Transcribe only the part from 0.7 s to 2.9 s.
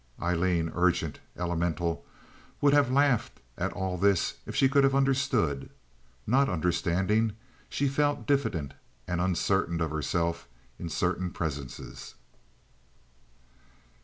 urgent, elemental, would have